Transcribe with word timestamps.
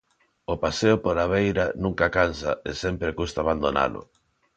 O 0.53 0.55
paseo 0.63 0.95
pola 1.05 1.25
beira 1.33 1.65
nunca 1.83 2.13
cansa 2.17 2.51
e 2.69 2.71
sempre 2.83 3.15
custa 3.19 3.37
abandonalo. 3.41 4.01